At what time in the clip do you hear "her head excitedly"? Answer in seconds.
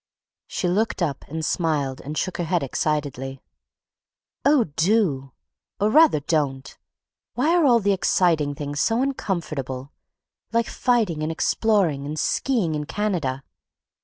2.39-3.39